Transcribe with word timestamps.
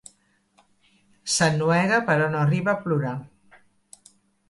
S'ennuega 1.35 2.01
però 2.09 2.33
no 2.35 2.43
arriba 2.47 2.77
a 2.77 2.83
plorar. 2.89 3.17